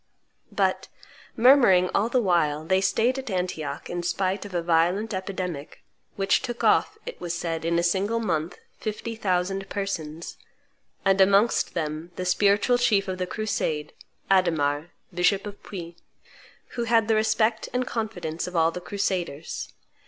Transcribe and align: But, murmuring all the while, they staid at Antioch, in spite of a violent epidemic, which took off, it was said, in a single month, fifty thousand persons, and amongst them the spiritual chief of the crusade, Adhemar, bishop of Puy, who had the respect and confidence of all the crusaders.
But, 0.51 0.87
murmuring 1.37 1.91
all 1.93 2.09
the 2.09 2.23
while, 2.23 2.65
they 2.65 2.81
staid 2.81 3.19
at 3.19 3.29
Antioch, 3.29 3.87
in 3.87 4.01
spite 4.01 4.45
of 4.45 4.55
a 4.55 4.63
violent 4.63 5.13
epidemic, 5.13 5.83
which 6.15 6.41
took 6.41 6.63
off, 6.63 6.97
it 7.05 7.21
was 7.21 7.35
said, 7.35 7.63
in 7.63 7.77
a 7.77 7.83
single 7.83 8.19
month, 8.19 8.57
fifty 8.79 9.15
thousand 9.15 9.69
persons, 9.69 10.37
and 11.05 11.21
amongst 11.21 11.75
them 11.75 12.09
the 12.15 12.25
spiritual 12.25 12.79
chief 12.79 13.07
of 13.07 13.19
the 13.19 13.27
crusade, 13.27 13.93
Adhemar, 14.31 14.89
bishop 15.13 15.45
of 15.45 15.61
Puy, 15.61 15.95
who 16.69 16.85
had 16.85 17.07
the 17.07 17.13
respect 17.13 17.69
and 17.71 17.85
confidence 17.85 18.47
of 18.47 18.55
all 18.55 18.71
the 18.71 18.81
crusaders. 18.81 19.71